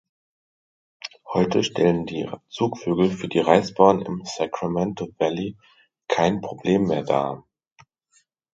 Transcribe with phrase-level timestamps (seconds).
[1.31, 5.59] Heute stellen die Zugvögel für die Reisbauern im Sacramento Valley
[6.07, 7.45] kein Problem mehr dar.